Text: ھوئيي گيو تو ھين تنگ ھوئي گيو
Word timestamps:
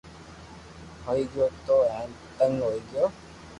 ھوئيي 1.05 1.25
گيو 1.35 1.47
تو 1.67 1.75
ھين 1.93 2.09
تنگ 2.39 2.57
ھوئي 2.65 2.79
گيو 2.91 3.05